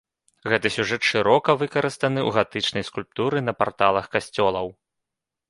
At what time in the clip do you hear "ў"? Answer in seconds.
2.27-2.33